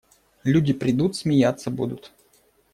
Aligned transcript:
Люди 0.43 0.73
придут– 0.73 1.15
смеяться 1.15 1.69
будут. 1.69 2.11